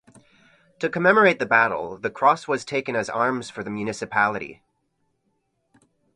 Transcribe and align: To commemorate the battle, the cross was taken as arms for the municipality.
To 0.79 0.89
commemorate 0.89 1.37
the 1.37 1.45
battle, 1.45 1.95
the 1.95 2.09
cross 2.09 2.47
was 2.47 2.65
taken 2.65 2.95
as 2.95 3.07
arms 3.07 3.51
for 3.51 3.63
the 3.63 3.69
municipality. 3.69 4.63